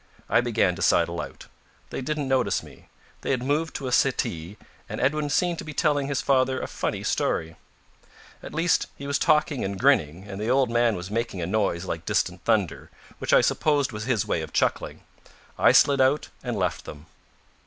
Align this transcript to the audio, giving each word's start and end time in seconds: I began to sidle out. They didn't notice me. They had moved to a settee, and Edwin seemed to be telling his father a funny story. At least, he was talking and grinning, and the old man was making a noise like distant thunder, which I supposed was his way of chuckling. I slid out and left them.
I 0.27 0.41
began 0.41 0.73
to 0.75 0.81
sidle 0.81 1.21
out. 1.21 1.45
They 1.91 2.01
didn't 2.01 2.27
notice 2.27 2.63
me. 2.63 2.87
They 3.21 3.29
had 3.29 3.43
moved 3.43 3.75
to 3.75 3.85
a 3.85 3.91
settee, 3.91 4.57
and 4.89 4.99
Edwin 4.99 5.29
seemed 5.29 5.59
to 5.59 5.63
be 5.63 5.75
telling 5.75 6.07
his 6.07 6.23
father 6.23 6.59
a 6.59 6.65
funny 6.65 7.03
story. 7.03 7.55
At 8.41 8.51
least, 8.55 8.87
he 8.95 9.05
was 9.05 9.19
talking 9.19 9.63
and 9.63 9.79
grinning, 9.79 10.27
and 10.27 10.41
the 10.41 10.49
old 10.49 10.71
man 10.71 10.95
was 10.95 11.11
making 11.11 11.39
a 11.43 11.45
noise 11.45 11.85
like 11.85 12.03
distant 12.03 12.43
thunder, 12.45 12.89
which 13.19 13.31
I 13.31 13.41
supposed 13.41 13.91
was 13.91 14.05
his 14.05 14.25
way 14.25 14.41
of 14.41 14.51
chuckling. 14.53 15.01
I 15.59 15.71
slid 15.71 16.01
out 16.01 16.29
and 16.43 16.57
left 16.57 16.85
them. 16.85 17.05